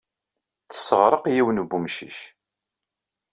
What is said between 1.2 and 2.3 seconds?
yiwen n wemcic.